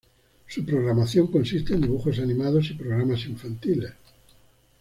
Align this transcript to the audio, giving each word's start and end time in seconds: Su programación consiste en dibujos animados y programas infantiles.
Su 0.47 0.65
programación 0.65 1.27
consiste 1.27 1.75
en 1.75 1.81
dibujos 1.81 2.17
animados 2.17 2.71
y 2.71 2.73
programas 2.73 3.23
infantiles. 3.27 3.93